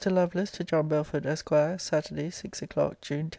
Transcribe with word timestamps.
LOVELACE, 0.03 0.49
TO 0.49 0.63
JOHN 0.63 0.87
BELFORD, 0.87 1.27
ESQ. 1.27 1.49
SATURDAY, 1.77 2.31
SIX 2.31 2.61
O'CLOCK, 2.63 3.01
JUNE 3.01 3.19
10. 3.29 3.29